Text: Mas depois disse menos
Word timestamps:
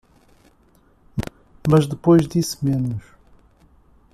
Mas 1.69 1.85
depois 1.85 2.25
disse 2.27 2.65
menos 2.65 3.03